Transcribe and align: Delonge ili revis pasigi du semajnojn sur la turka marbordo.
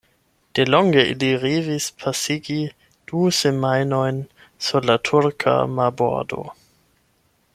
Delonge 0.57 1.01
ili 1.09 1.27
revis 1.41 1.89
pasigi 2.03 2.57
du 3.11 3.29
semajnojn 3.41 4.23
sur 4.69 4.89
la 4.93 4.97
turka 5.11 5.55
marbordo. 5.77 6.43